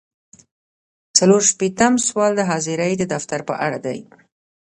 څلور 1.17 1.41
شپیتم 1.51 1.93
سوال 2.07 2.31
د 2.35 2.41
حاضرۍ 2.49 2.93
د 2.97 3.03
دفتر 3.13 3.39
په 3.49 3.53
اړه 3.65 3.79
دی. 3.85 3.99